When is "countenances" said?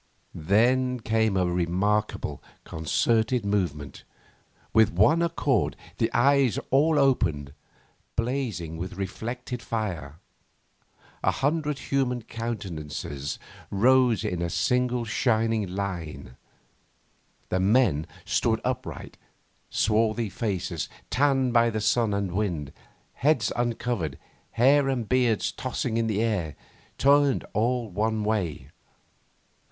12.23-13.37